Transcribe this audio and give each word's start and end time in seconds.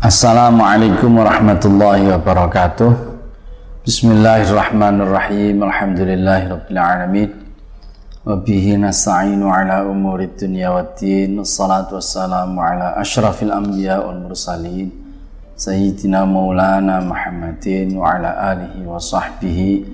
Assalamualaikum 0.00 1.12
warahmatullahi 1.12 2.08
wabarakatuh 2.08 2.88
Bismillahirrahmanirrahim 3.84 5.60
Alhamdulillahirrabbilalamin 5.60 7.28
Wabihi 8.24 8.80
nasta'inu 8.80 9.44
ala 9.52 9.84
umuri 9.84 10.32
dunia 10.32 10.72
wa 10.72 10.88
din 10.96 11.44
Assalatu 11.44 12.00
wassalamu 12.00 12.64
ala 12.64 12.96
ashrafil 12.96 13.52
anbiya 13.52 14.00
wal 14.00 14.24
mursalin 14.24 14.88
Sayyidina 15.52 16.24
maulana 16.24 17.04
Muhammadin 17.04 17.92
Wa 17.92 18.16
ala 18.16 18.56
alihi 18.56 18.80
wa 18.88 18.96
sahbihi 18.96 19.84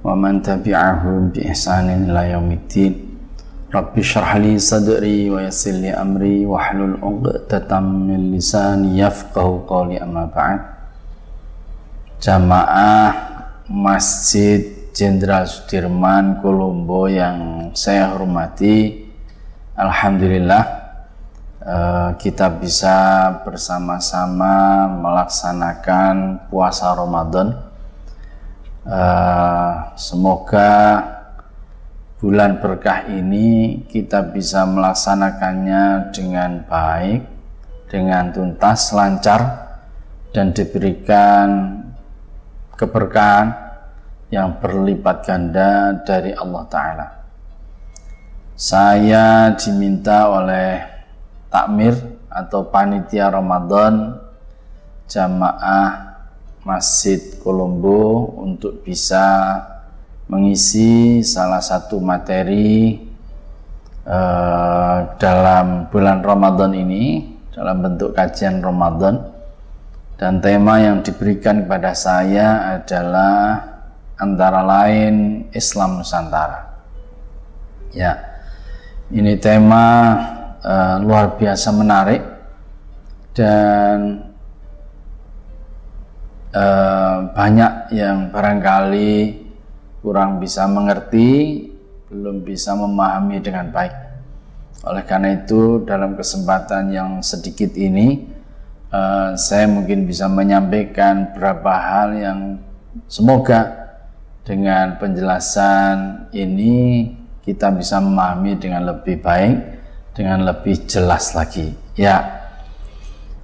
Wa 0.00 0.16
man 0.16 0.40
tabi'ahum 0.40 1.36
bi 1.36 1.44
ihsanin 1.52 2.08
ila 2.08 2.24
yaumiddin 2.24 3.09
Rabbi 3.70 4.02
syrah 4.02 4.34
li 4.42 4.58
sadri 4.58 5.30
wa 5.30 5.46
yassir 5.46 5.78
li 5.78 5.94
amri 5.94 6.42
wa 6.42 6.58
hlul 6.58 6.98
'uqdatam 6.98 8.02
min 8.02 8.34
lisani 8.34 8.98
yafqahu 8.98 9.62
qawli 9.62 9.94
amma 9.94 10.26
ba'd. 10.26 10.58
Jamaah 12.18 13.14
Masjid 13.70 14.90
Jenderal 14.90 15.46
Sudirman 15.46 16.42
Kolombo 16.42 17.06
yang 17.06 17.70
saya 17.78 18.10
hormati, 18.10 19.06
alhamdulillah 19.78 20.64
eh, 21.62 22.10
kita 22.18 22.50
bisa 22.58 22.98
bersama-sama 23.46 24.90
melaksanakan 24.98 26.42
puasa 26.50 26.90
Ramadan. 26.90 27.54
Eh, 28.82 29.72
semoga 29.94 30.70
bulan 32.20 32.60
berkah 32.60 33.08
ini 33.08 33.80
kita 33.88 34.28
bisa 34.28 34.68
melaksanakannya 34.68 36.12
dengan 36.12 36.68
baik, 36.68 37.24
dengan 37.88 38.28
tuntas, 38.28 38.92
lancar, 38.92 39.40
dan 40.28 40.52
diberikan 40.52 41.80
keberkahan 42.76 43.56
yang 44.28 44.60
berlipat 44.60 45.16
ganda 45.24 45.96
dari 46.04 46.36
Allah 46.36 46.64
Ta'ala. 46.68 47.08
Saya 48.52 49.56
diminta 49.56 50.28
oleh 50.28 50.84
takmir 51.48 51.96
atau 52.28 52.68
panitia 52.68 53.32
Ramadan 53.32 54.20
jamaah 55.08 56.20
Masjid 56.68 57.40
Kolombo 57.40 58.28
untuk 58.44 58.84
bisa 58.84 59.56
mengisi 60.30 61.18
salah 61.26 61.58
satu 61.58 61.98
materi 61.98 62.94
uh, 64.06 65.18
dalam 65.18 65.90
bulan 65.90 66.22
Ramadan 66.22 66.70
ini 66.70 67.34
dalam 67.50 67.82
bentuk 67.82 68.14
kajian 68.14 68.62
Ramadan 68.62 69.18
dan 70.14 70.38
tema 70.38 70.78
yang 70.78 71.02
diberikan 71.02 71.66
kepada 71.66 71.90
saya 71.98 72.78
adalah 72.78 73.58
antara 74.22 74.62
lain 74.62 75.48
Islam 75.50 75.98
Nusantara. 75.98 76.78
Ya, 77.90 78.14
ini 79.10 79.34
tema 79.34 80.14
uh, 80.62 81.02
luar 81.02 81.34
biasa 81.34 81.74
menarik 81.74 82.22
dan 83.34 84.30
uh, 86.54 87.16
banyak 87.34 87.72
yang 87.98 88.30
barangkali 88.30 89.49
kurang 90.00 90.40
bisa 90.40 90.64
mengerti, 90.64 91.68
belum 92.08 92.42
bisa 92.42 92.72
memahami 92.74 93.38
dengan 93.38 93.68
baik. 93.68 93.94
Oleh 94.88 95.04
karena 95.04 95.36
itu, 95.36 95.84
dalam 95.84 96.16
kesempatan 96.16 96.88
yang 96.88 97.10
sedikit 97.20 97.76
ini, 97.76 98.24
uh, 98.88 99.36
saya 99.36 99.68
mungkin 99.68 100.08
bisa 100.08 100.24
menyampaikan 100.24 101.36
beberapa 101.36 101.72
hal 101.76 102.16
yang 102.16 102.38
semoga 103.04 103.92
dengan 104.42 104.96
penjelasan 104.96 106.26
ini 106.32 107.12
kita 107.44 107.68
bisa 107.76 108.00
memahami 108.00 108.56
dengan 108.56 108.88
lebih 108.88 109.20
baik, 109.20 109.56
dengan 110.16 110.48
lebih 110.48 110.88
jelas 110.88 111.36
lagi. 111.36 111.76
Ya, 111.92 112.40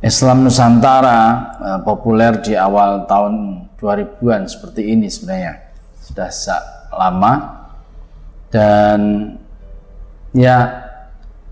Islam 0.01 0.41
Nusantara 0.41 1.21
uh, 1.61 1.81
populer 1.85 2.41
di 2.41 2.57
awal 2.57 3.05
tahun 3.05 3.69
2000-an 3.77 4.49
seperti 4.49 4.97
ini 4.97 5.13
sebenarnya 5.13 5.66
sudah 6.07 6.31
lama. 6.95 7.33
Dan 8.49 9.33
ya 10.31 10.87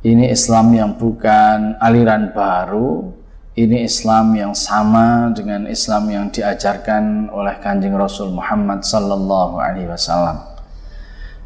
ini 0.07 0.31
Islam 0.31 0.71
yang 0.73 0.95
bukan 0.95 1.79
aliran 1.83 2.31
baru. 2.31 3.11
Ini 3.55 3.87
Islam 3.87 4.35
yang 4.35 4.51
sama 4.51 5.31
dengan 5.31 5.71
Islam 5.71 6.11
yang 6.11 6.27
diajarkan 6.27 7.31
oleh 7.31 7.55
kanjeng 7.63 7.95
Rasul 7.95 8.35
Muhammad 8.35 8.83
Sallallahu 8.83 9.63
Alaihi 9.63 9.87
Wasallam. 9.87 10.43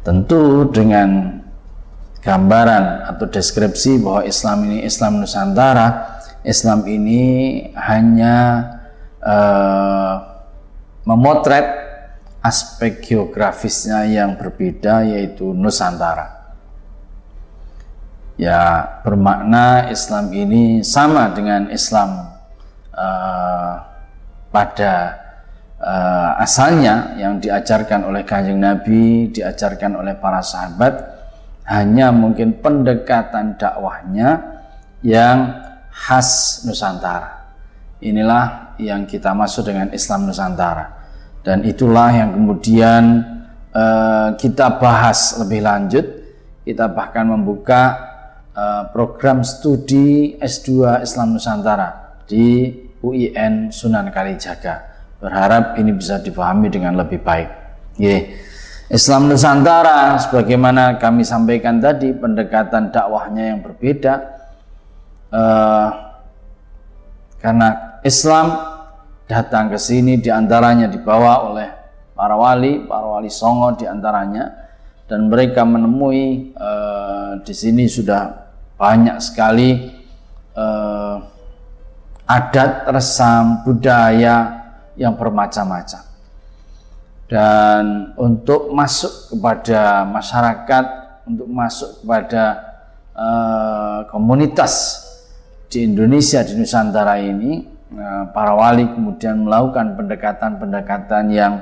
Tentu 0.01 0.65
dengan 0.73 1.37
gambaran 2.25 3.05
atau 3.13 3.29
deskripsi 3.29 4.01
bahwa 4.01 4.25
Islam 4.25 4.57
ini 4.65 4.81
Islam 4.89 5.21
Nusantara 5.21 6.17
Islam 6.43 6.87
ini 6.87 7.23
hanya 7.75 8.35
uh, 9.19 10.13
memotret 11.03 11.67
aspek 12.39 13.03
geografisnya 13.03 14.07
yang 14.07 14.39
berbeda 14.39 15.03
yaitu 15.03 15.51
Nusantara. 15.51 16.39
Ya 18.39 18.87
bermakna 19.03 19.91
Islam 19.91 20.31
ini 20.31 20.79
sama 20.79 21.35
dengan 21.35 21.67
Islam 21.67 22.31
uh, 22.95 23.73
pada 24.47 24.95
uh, 25.75 26.39
asalnya 26.39 27.19
yang 27.19 27.43
diajarkan 27.43 28.07
oleh 28.07 28.23
kanjeng 28.23 28.63
Nabi, 28.63 29.27
diajarkan 29.35 29.99
oleh 29.99 30.15
para 30.15 30.39
sahabat, 30.39 31.03
hanya 31.67 32.15
mungkin 32.15 32.63
pendekatan 32.63 33.59
dakwahnya 33.59 34.39
yang 35.03 35.59
khas 35.91 36.63
Nusantara. 36.63 37.51
Inilah 37.99 38.79
yang 38.79 39.03
kita 39.03 39.35
maksud 39.35 39.67
dengan 39.67 39.91
Islam 39.91 40.31
Nusantara 40.31 40.98
dan 41.49 41.65
itulah 41.65 42.13
yang 42.13 42.37
kemudian 42.37 43.25
uh, 43.73 44.37
kita 44.37 44.77
bahas 44.77 45.33
lebih 45.41 45.65
lanjut. 45.65 46.05
Kita 46.61 46.93
bahkan 46.93 47.25
membuka 47.25 47.97
uh, 48.53 48.93
program 48.93 49.41
studi 49.41 50.37
S2 50.37 51.01
Islam 51.01 51.33
Nusantara 51.33 52.21
di 52.29 52.69
UIN 53.01 53.73
Sunan 53.73 54.13
Kalijaga. 54.13 54.93
Berharap 55.17 55.73
ini 55.81 55.89
bisa 55.89 56.21
dipahami 56.21 56.69
dengan 56.69 56.93
lebih 57.01 57.17
baik. 57.17 57.49
Yeah. 57.97 58.29
Islam 58.93 59.25
Nusantara 59.25 60.21
sebagaimana 60.21 61.01
kami 61.01 61.25
sampaikan 61.25 61.81
tadi 61.81 62.13
pendekatan 62.13 62.93
dakwahnya 62.93 63.57
yang 63.57 63.65
berbeda. 63.65 64.13
Uh, 65.33 65.89
karena 67.41 67.97
Islam 68.05 68.77
datang 69.29 69.69
ke 69.69 69.77
sini 69.77 70.17
di 70.17 70.33
antaranya 70.33 70.89
dibawa 70.89 71.45
oleh 71.45 71.69
para 72.17 72.33
wali, 72.33 72.81
para 72.89 73.05
wali 73.05 73.29
songo 73.29 73.77
di 73.77 73.85
antaranya 73.85 74.49
dan 75.05 75.29
mereka 75.29 75.61
menemui 75.61 76.57
uh, 76.57 77.37
di 77.45 77.53
sini 77.53 77.85
sudah 77.85 78.49
banyak 78.73 79.21
sekali 79.21 80.01
uh, 80.57 81.21
adat, 82.25 82.89
resam, 82.89 83.61
budaya 83.61 84.65
yang 84.97 85.13
bermacam-macam. 85.13 86.09
Dan 87.29 88.17
untuk 88.17 88.73
masuk 88.73 89.37
kepada 89.37 90.05
masyarakat, 90.09 90.85
untuk 91.29 91.47
masuk 91.49 92.01
kepada 92.01 92.43
uh, 93.13 93.99
komunitas 94.09 95.05
di 95.69 95.85
Indonesia 95.85 96.41
di 96.41 96.57
Nusantara 96.57 97.21
ini 97.21 97.78
para 98.29 98.53
wali 98.53 98.85
kemudian 98.85 99.41
melakukan 99.45 99.97
pendekatan-pendekatan 99.97 101.25
yang 101.33 101.53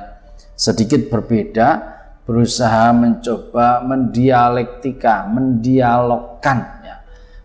sedikit 0.52 1.08
berbeda, 1.08 1.96
berusaha 2.28 2.92
mencoba 2.92 3.80
mendialektika, 3.86 5.24
mendialogkan, 5.32 6.58
ya, 6.84 6.96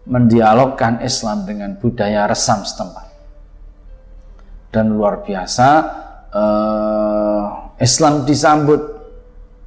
mendialogkan 0.03 0.99
Islam 0.99 1.47
dengan 1.47 1.79
budaya 1.79 2.27
resam 2.27 2.67
setempat. 2.67 3.07
Dan 4.73 4.97
luar 4.97 5.23
biasa, 5.23 5.69
eh, 6.33 7.43
Islam 7.79 8.27
disambut 8.27 8.81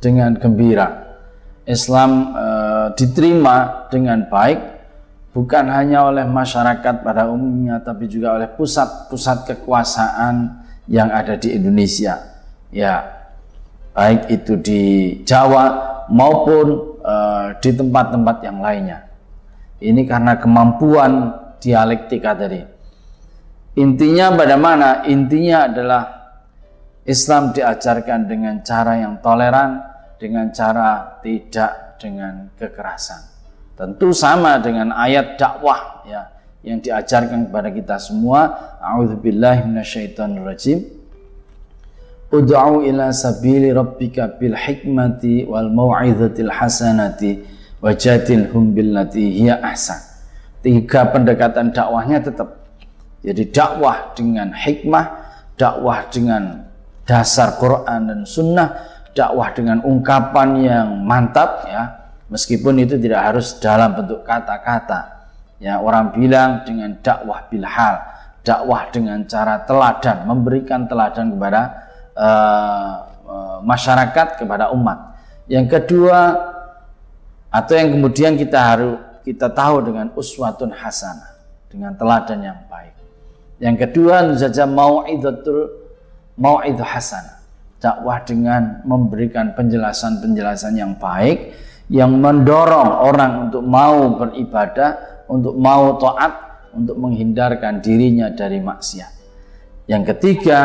dengan 0.02 0.36
gembira, 0.36 1.16
Islam 1.64 2.36
eh, 2.36 2.86
diterima 2.98 3.88
dengan 3.88 4.28
baik 4.28 4.75
bukan 5.36 5.68
hanya 5.68 6.08
oleh 6.08 6.24
masyarakat 6.24 7.04
pada 7.04 7.28
umumnya 7.28 7.76
tapi 7.84 8.08
juga 8.08 8.40
oleh 8.40 8.48
pusat-pusat 8.48 9.52
kekuasaan 9.52 10.64
yang 10.88 11.12
ada 11.12 11.36
di 11.36 11.52
Indonesia 11.52 12.16
ya 12.72 13.04
baik 13.92 14.32
itu 14.32 14.56
di 14.56 14.82
Jawa 15.28 15.64
maupun 16.08 16.96
uh, 17.04 17.52
di 17.60 17.70
tempat-tempat 17.76 18.36
yang 18.40 18.64
lainnya 18.64 19.04
ini 19.84 20.08
karena 20.08 20.40
kemampuan 20.40 21.36
dialektika 21.60 22.32
tadi 22.32 22.76
Intinya 23.76 24.32
pada 24.32 24.56
mana? 24.56 25.04
Intinya 25.04 25.68
adalah 25.68 26.02
Islam 27.04 27.52
diajarkan 27.52 28.24
dengan 28.24 28.64
cara 28.64 28.96
yang 28.96 29.20
toleran, 29.20 29.84
dengan 30.16 30.48
cara 30.48 31.20
tidak 31.20 32.00
dengan 32.00 32.48
kekerasan. 32.56 33.35
Tentu 33.76 34.08
sama 34.16 34.56
dengan 34.56 34.88
ayat 34.96 35.36
dakwah 35.36 36.00
ya 36.08 36.32
yang 36.64 36.80
diajarkan 36.80 37.52
kepada 37.52 37.68
kita 37.68 37.96
semua. 38.00 38.48
A'udzubillahi 38.80 39.68
minasyaitonirrajim. 39.68 40.96
Ud'u 42.32 42.82
ila 42.82 43.12
sabili 43.14 43.70
rabbika 43.70 44.34
bil 44.40 44.56
hikmati 44.56 45.46
wal 45.46 45.70
mau'izatil 45.70 46.50
hasanati 46.50 47.44
wajadilhum 47.84 48.74
billati 48.74 49.44
hiya 49.44 49.62
ahsan. 49.62 50.00
Tiga 50.64 51.06
pendekatan 51.12 51.70
dakwahnya 51.70 52.18
tetap 52.24 52.66
jadi 53.22 53.46
dakwah 53.52 54.16
dengan 54.16 54.50
hikmah, 54.56 55.06
dakwah 55.54 56.08
dengan 56.10 56.66
dasar 57.06 57.54
Quran 57.62 58.10
dan 58.10 58.20
Sunnah, 58.26 58.74
dakwah 59.14 59.54
dengan 59.54 59.84
ungkapan 59.86 60.48
yang 60.64 60.88
mantap 61.06 61.62
ya, 61.70 62.05
meskipun 62.30 62.82
itu 62.82 62.98
tidak 62.98 63.32
harus 63.32 63.58
dalam 63.58 63.94
bentuk 63.94 64.22
kata-kata. 64.26 65.30
Ya, 65.56 65.80
orang 65.80 66.12
bilang 66.12 66.66
dengan 66.68 67.00
dakwah 67.00 67.48
bilhal, 67.48 67.96
dakwah 68.44 68.92
dengan 68.92 69.24
cara 69.24 69.64
teladan, 69.64 70.28
memberikan 70.28 70.84
teladan 70.84 71.32
kepada 71.32 71.62
uh, 72.12 72.92
masyarakat, 73.64 74.36
kepada 74.36 74.70
umat. 74.76 75.16
Yang 75.48 75.80
kedua, 75.80 76.18
atau 77.48 77.72
yang 77.72 77.96
kemudian 77.96 78.36
kita 78.36 78.58
harus 78.58 78.94
kita 79.24 79.48
tahu 79.50 79.82
dengan 79.82 80.12
uswatun 80.12 80.70
hasanah, 80.76 81.40
dengan 81.72 81.96
teladan 81.96 82.38
yang 82.44 82.58
baik. 82.68 82.94
Yang 83.56 83.76
kedua 83.88 84.36
saja 84.36 84.68
mau'idatul 84.68 85.72
mau'idah 86.36 86.84
hasanah. 86.84 87.36
Dakwah 87.76 88.24
dengan 88.24 88.84
memberikan 88.88 89.52
penjelasan-penjelasan 89.52 90.80
yang 90.80 90.96
baik 90.96 91.52
yang 91.86 92.18
mendorong 92.18 92.90
orang 93.06 93.32
untuk 93.48 93.62
mau 93.62 94.10
beribadah, 94.18 95.22
untuk 95.30 95.54
mau 95.54 95.94
taat, 96.02 96.32
untuk 96.74 96.98
menghindarkan 96.98 97.78
dirinya 97.78 98.26
dari 98.34 98.58
maksiat. 98.58 99.12
Yang 99.86 100.02
ketiga, 100.14 100.58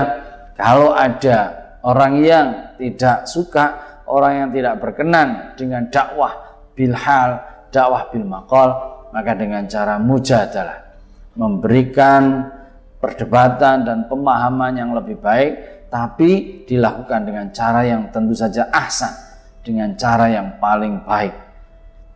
kalau 0.58 0.98
ada 0.98 1.54
orang 1.86 2.14
yang 2.26 2.48
tidak 2.82 3.30
suka, 3.30 4.02
orang 4.10 4.34
yang 4.46 4.50
tidak 4.50 4.82
berkenan 4.82 5.54
dengan 5.54 5.86
dakwah 5.94 6.66
bilhal, 6.74 7.38
dakwah 7.70 8.10
bil 8.10 8.26
maqal, 8.26 8.70
maka 9.14 9.38
dengan 9.38 9.70
cara 9.70 10.02
mujadalah 10.02 10.90
memberikan 11.38 12.50
perdebatan 12.98 13.86
dan 13.86 13.98
pemahaman 14.10 14.74
yang 14.78 14.92
lebih 14.94 15.22
baik 15.22 15.86
tapi 15.92 16.64
dilakukan 16.64 17.28
dengan 17.28 17.50
cara 17.52 17.84
yang 17.84 18.12
tentu 18.14 18.32
saja 18.36 18.68
ahsan 18.72 19.31
dengan 19.62 19.94
cara 19.98 20.30
yang 20.30 20.58
paling 20.58 21.06
baik. 21.06 21.34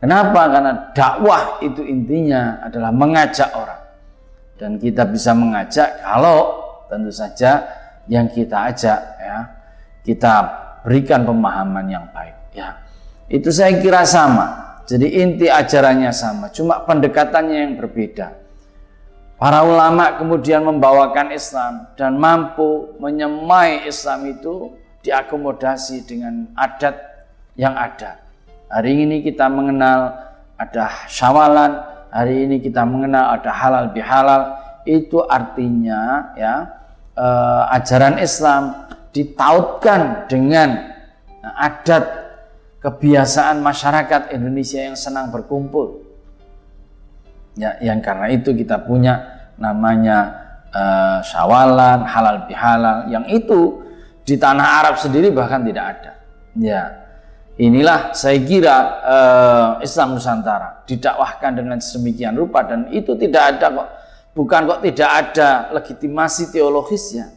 Kenapa? 0.01 0.51
Karena 0.51 0.74
dakwah 0.94 1.62
itu 1.65 1.81
intinya 1.81 2.62
adalah 2.62 2.94
mengajak 2.94 3.50
orang. 3.56 3.81
Dan 4.56 4.77
kita 4.80 5.03
bisa 5.09 5.36
mengajak 5.36 6.00
kalau 6.00 6.63
tentu 6.88 7.12
saja 7.12 7.65
yang 8.06 8.30
kita 8.30 8.69
ajak 8.71 9.00
ya 9.18 9.38
kita 10.06 10.33
berikan 10.86 11.25
pemahaman 11.25 11.89
yang 11.89 12.06
baik 12.13 12.53
ya. 12.53 12.77
Itu 13.25 13.50
saya 13.50 13.81
kira 13.81 14.06
sama. 14.06 14.77
Jadi 14.86 15.18
inti 15.18 15.50
ajarannya 15.50 16.13
sama 16.13 16.53
cuma 16.53 16.86
pendekatannya 16.86 17.57
yang 17.65 17.74
berbeda. 17.81 18.38
Para 19.36 19.65
ulama 19.65 20.15
kemudian 20.15 20.63
membawakan 20.63 21.33
Islam 21.33 21.89
dan 21.98 22.15
mampu 22.15 22.95
menyemai 23.01 23.89
Islam 23.89 24.30
itu 24.30 24.77
diakomodasi 25.01 26.06
dengan 26.07 26.53
adat 26.56 27.14
yang 27.56 27.75
ada. 27.75 28.19
Hari 28.72 29.07
ini 29.07 29.24
kita 29.24 29.48
mengenal 29.48 30.13
ada 30.56 31.07
syawalan, 31.07 31.80
hari 32.12 32.48
ini 32.48 32.60
kita 32.63 32.84
mengenal 32.84 33.40
ada 33.40 33.52
halal 33.52 33.86
bihalal. 33.92 34.42
Itu 34.86 35.25
artinya 35.25 36.31
ya 36.38 36.56
eh, 37.18 37.63
ajaran 37.74 38.22
Islam 38.22 38.86
ditautkan 39.10 40.30
dengan 40.30 40.94
adat 41.42 42.06
kebiasaan 42.84 43.66
masyarakat 43.66 44.36
Indonesia 44.36 44.78
yang 44.78 44.94
senang 44.94 45.34
berkumpul 45.34 46.06
Ya, 47.56 47.80
yang 47.80 48.04
karena 48.04 48.28
itu 48.36 48.51
kita 48.51 48.84
punya 48.84 49.48
namanya 49.56 50.28
uh, 50.75 51.24
syawalan, 51.24 52.04
halal 52.04 52.44
bihalal, 52.51 53.08
yang 53.08 53.24
itu 53.31 53.80
di 54.28 54.36
tanah 54.36 54.84
Arab 54.84 54.96
sendiri 55.00 55.31
bahkan 55.31 55.63
tidak 55.63 55.86
ada. 55.96 56.12
Ya, 56.60 57.05
inilah 57.56 58.12
saya 58.12 58.40
kira 58.44 58.78
uh, 59.04 59.69
Islam 59.80 60.19
Nusantara 60.19 60.84
didakwahkan 60.84 61.56
dengan 61.56 61.78
sedemikian 61.80 62.36
rupa 62.36 62.63
dan 62.68 62.92
itu 62.92 63.16
tidak 63.16 63.56
ada 63.56 63.66
kok, 63.72 63.88
bukan 64.36 64.62
kok 64.68 64.81
tidak 64.84 65.10
ada 65.12 65.50
legitimasi 65.72 66.52
teologisnya. 66.52 67.31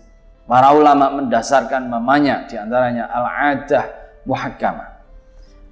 Para 0.48 0.72
ulama 0.72 1.12
mendasarkan 1.12 1.92
mamanya 1.92 2.48
di 2.48 2.56
antaranya 2.56 3.04
al-adah 3.12 3.84
muhakkamah. 4.24 4.88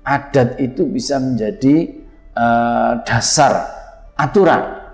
Adat 0.05 0.61
itu 0.61 0.85
bisa 0.87 1.17
menjadi 1.17 1.97
uh, 2.37 3.01
dasar 3.03 3.57
aturan. 4.15 4.85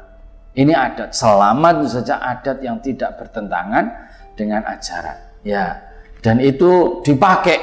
Ini 0.52 0.72
adat. 0.76 1.16
Selama 1.16 1.81
itu 1.81 1.98
saja 1.98 2.20
adat 2.20 2.60
yang 2.60 2.78
tidak 2.78 3.16
bertentangan 3.16 3.88
dengan 4.37 4.62
ajaran. 4.69 5.19
Ya. 5.43 5.81
Dan 6.22 6.38
itu 6.38 7.02
dipakai 7.02 7.58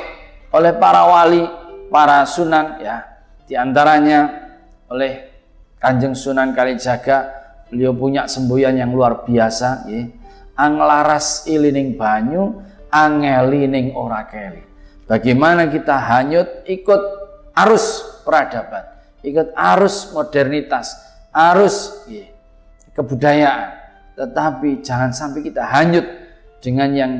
oleh 0.51 0.73
para 0.75 1.05
wali, 1.05 1.45
para 1.89 2.23
sunan 2.23 2.79
ya. 2.79 3.03
Di 3.49 3.57
antaranya 3.57 4.29
oleh 4.89 5.29
Kanjeng 5.81 6.13
Sunan 6.13 6.53
Kalijaga, 6.53 7.33
beliau 7.69 7.97
punya 7.97 8.29
semboyan 8.29 8.77
yang 8.77 8.93
luar 8.93 9.25
biasa 9.25 9.89
ya. 9.89 10.05
Anglaras 10.59 11.47
ilining 11.47 11.95
banyu, 11.95 12.61
angelining 12.93 13.95
ora 13.95 14.27
keli. 14.27 14.61
Bagaimana 15.09 15.65
kita 15.71 15.97
hanyut 15.97 16.67
ikut 16.69 17.01
arus 17.57 18.19
peradaban, 18.21 18.85
ikut 19.25 19.55
arus 19.55 20.13
modernitas, 20.13 20.99
arus 21.33 22.05
ya, 22.11 22.27
kebudayaan, 22.93 23.71
tetapi 24.19 24.83
jangan 24.83 25.15
sampai 25.15 25.41
kita 25.47 25.63
hanyut 25.63 26.05
dengan 26.59 26.89
yang 26.91 27.13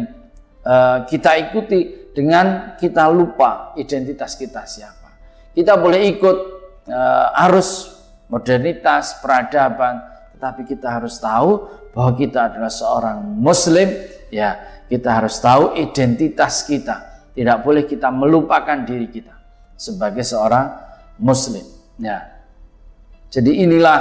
uh, 0.68 1.08
kita 1.08 1.40
ikuti, 1.50 1.99
dengan 2.20 2.76
kita 2.76 3.08
lupa 3.08 3.72
identitas 3.80 4.36
kita 4.36 4.68
siapa. 4.68 5.08
Kita 5.56 5.80
boleh 5.80 6.04
ikut 6.12 6.38
uh, 6.92 7.44
arus 7.48 7.96
modernitas, 8.28 9.24
peradaban, 9.24 10.04
tetapi 10.36 10.68
kita 10.68 11.00
harus 11.00 11.16
tahu 11.16 11.64
bahwa 11.96 12.12
kita 12.20 12.52
adalah 12.52 12.68
seorang 12.68 13.24
muslim, 13.24 13.88
ya 14.28 14.84
kita 14.92 15.16
harus 15.16 15.40
tahu 15.40 15.80
identitas 15.80 16.68
kita. 16.68 17.24
Tidak 17.32 17.58
boleh 17.64 17.88
kita 17.88 18.12
melupakan 18.12 18.84
diri 18.84 19.08
kita 19.08 19.40
sebagai 19.80 20.28
seorang 20.28 20.76
muslim. 21.24 21.64
Ya, 22.04 22.44
jadi 23.32 23.64
inilah 23.64 24.00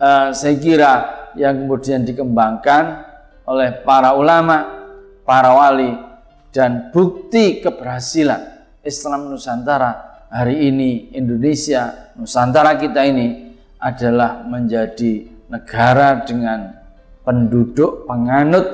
uh, 0.00 0.28
saya 0.32 0.56
kira 0.56 0.92
yang 1.36 1.68
kemudian 1.68 2.08
dikembangkan 2.08 3.04
oleh 3.44 3.84
para 3.84 4.16
ulama, 4.16 4.88
para 5.28 5.52
wali 5.52 6.07
dan 6.54 6.90
bukti 6.94 7.60
keberhasilan 7.60 8.40
Islam 8.84 9.32
Nusantara 9.32 10.24
hari 10.32 10.68
ini 10.72 11.12
Indonesia 11.12 12.12
Nusantara 12.16 12.76
kita 12.80 13.04
ini 13.04 13.54
adalah 13.78 14.42
menjadi 14.42 15.28
negara 15.48 16.26
dengan 16.26 16.74
penduduk 17.22 18.08
penganut 18.08 18.66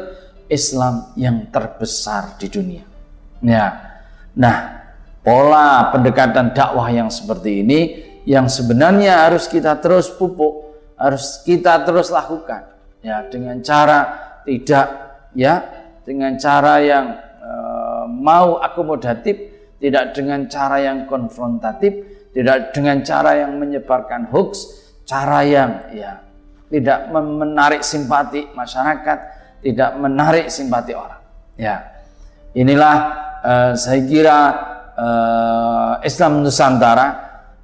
Islam 0.49 1.13
yang 1.19 1.49
terbesar 1.51 2.37
di 2.41 2.47
dunia. 2.49 2.85
Ya. 3.45 4.01
Nah, 4.39 4.57
pola 5.21 5.91
pendekatan 5.93 6.55
dakwah 6.57 6.89
yang 6.89 7.09
seperti 7.13 7.65
ini 7.65 7.81
yang 8.25 8.49
sebenarnya 8.49 9.29
harus 9.29 9.45
kita 9.45 9.77
terus 9.81 10.09
pupuk, 10.09 10.81
harus 10.97 11.45
kita 11.45 11.85
terus 11.85 12.09
lakukan 12.09 12.65
ya 13.05 13.29
dengan 13.29 13.61
cara 13.61 14.01
tidak 14.49 14.87
ya 15.37 15.61
dengan 16.09 16.37
cara 16.41 16.81
yang 16.81 17.07
mau 18.25 18.57
akomodatif, 18.57 19.53
tidak 19.77 20.17
dengan 20.17 20.49
cara 20.49 20.81
yang 20.81 21.05
konfrontatif, 21.05 21.93
tidak 22.33 22.73
dengan 22.73 23.05
cara 23.05 23.45
yang 23.45 23.61
menyebarkan 23.61 24.33
hoax, 24.33 24.81
cara 25.05 25.45
yang 25.45 25.93
ya 25.93 26.25
tidak 26.73 27.13
menarik 27.13 27.85
simpati 27.85 28.49
masyarakat, 28.57 29.19
tidak 29.61 29.91
menarik 30.01 30.49
simpati 30.49 30.97
orang. 30.97 31.21
Ya. 31.61 31.77
Inilah 32.57 32.97
e, 33.45 33.53
saya 33.77 34.01
kira 34.09 34.39
e, 34.97 35.09
Islam 36.09 36.41
Nusantara 36.41 37.07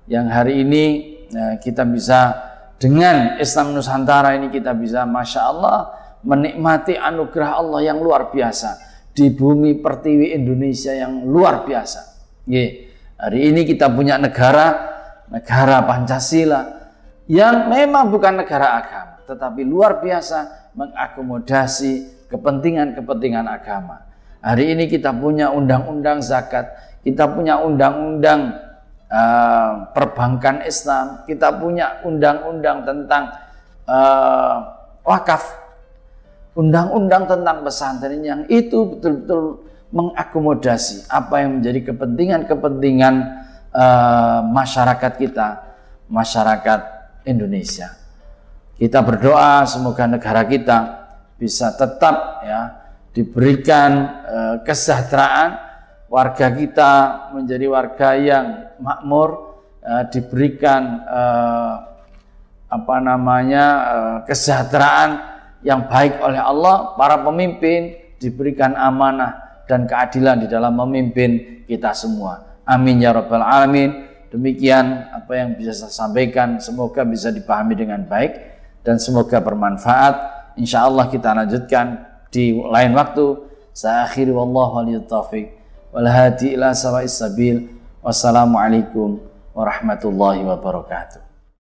yang 0.07 0.29
hari 0.29 0.61
ini 0.61 0.85
ya, 1.33 1.57
kita 1.57 1.89
bisa 1.89 2.37
dengan 2.77 3.41
Islam 3.41 3.73
Nusantara 3.73 4.37
ini 4.37 4.53
kita 4.53 4.77
bisa 4.77 5.09
Masya 5.09 5.41
Allah 5.41 5.79
menikmati 6.21 7.01
anugerah 7.01 7.57
Allah 7.57 7.81
yang 7.81 7.99
luar 8.03 8.29
biasa 8.29 8.90
di 9.11 9.29
bumi 9.31 9.79
pertiwi 9.79 10.33
Indonesia 10.35 10.95
yang 10.95 11.27
luar 11.27 11.67
biasa. 11.67 12.01
Ye, 12.47 12.91
hari 13.19 13.51
ini 13.51 13.67
kita 13.67 13.91
punya 13.91 14.17
negara, 14.17 14.91
negara 15.29 15.83
Pancasila 15.85 16.81
yang 17.31 17.71
memang 17.71 18.11
bukan 18.11 18.43
negara 18.43 18.81
agama, 18.81 19.23
tetapi 19.27 19.63
luar 19.63 20.03
biasa 20.03 20.73
mengakomodasi 20.75 22.27
kepentingan-kepentingan 22.31 23.47
agama. 23.47 24.07
Hari 24.41 24.73
ini 24.73 24.89
kita 24.89 25.13
punya 25.13 25.53
undang-undang 25.53 26.25
zakat, 26.25 26.73
kita 27.05 27.29
punya 27.29 27.61
undang-undang 27.61 28.57
uh, 29.13 29.93
perbankan 29.93 30.65
Islam, 30.65 31.27
kita 31.29 31.61
punya 31.61 32.01
undang-undang 32.07 32.89
tentang 32.89 33.37
uh, 33.85 34.57
wakaf, 35.05 35.60
undang-undang 36.55 37.31
tentang 37.31 37.63
pesantren 37.63 38.23
yang 38.23 38.43
itu 38.51 38.97
betul-betul 38.97 39.65
mengakomodasi 39.91 41.11
apa 41.11 41.43
yang 41.43 41.59
menjadi 41.59 41.91
kepentingan-kepentingan 41.91 43.15
uh, 43.75 44.41
masyarakat 44.47 45.13
kita, 45.19 45.49
masyarakat 46.07 46.81
Indonesia. 47.27 47.95
Kita 48.81 49.05
berdoa 49.05 49.69
semoga 49.69 50.09
negara 50.09 50.47
kita 50.49 50.79
bisa 51.37 51.73
tetap 51.77 52.41
ya 52.45 52.81
diberikan 53.13 53.91
eh, 54.25 54.57
kesejahteraan 54.63 55.51
warga 56.11 56.49
kita 56.55 56.93
menjadi 57.35 57.67
warga 57.71 58.11
yang 58.19 58.47
makmur 58.79 59.61
eh, 59.83 60.05
diberikan 60.11 60.83
eh, 61.05 61.75
apa 62.71 62.97
namanya 63.03 63.67
eh, 63.83 64.19
kesejahteraan 64.31 65.11
yang 65.65 65.87
baik 65.87 66.21
oleh 66.21 66.41
Allah 66.41 66.97
para 66.97 67.21
pemimpin 67.21 67.97
diberikan 68.21 68.77
amanah 68.77 69.65
dan 69.69 69.87
keadilan 69.87 70.45
di 70.45 70.49
dalam 70.51 70.75
memimpin 70.77 71.63
kita 71.69 71.95
semua 71.95 72.61
amin 72.67 73.01
ya 73.01 73.15
rabbal 73.15 73.45
alamin 73.45 74.09
demikian 74.33 75.11
apa 75.13 75.33
yang 75.37 75.57
bisa 75.57 75.75
saya 75.75 75.93
sampaikan 75.93 76.59
semoga 76.59 77.05
bisa 77.05 77.29
dipahami 77.29 77.77
dengan 77.77 78.05
baik 78.05 78.33
dan 78.85 78.97
semoga 78.97 79.39
bermanfaat 79.39 80.41
Insya 80.61 80.85
Allah 80.85 81.07
kita 81.09 81.33
lanjutkan 81.33 82.05
di 82.29 82.53
lain 82.53 82.93
waktu. 82.93 83.49
Saya 83.73 84.05
akhiri 84.05 84.35
wallahu 84.35 84.83
waliyut 84.83 85.07
taufiq 85.07 85.57
wal 85.95 86.05
ila 86.05 86.69
sawa'is 86.75 87.17
sabil. 87.17 87.71
Wassalamualaikum 88.05 89.21
warahmatullahi 89.57 90.45
wabarakatuh. 90.45 91.30